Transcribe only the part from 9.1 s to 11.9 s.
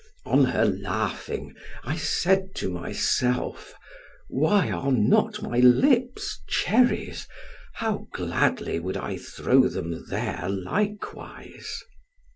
throw them there likewise."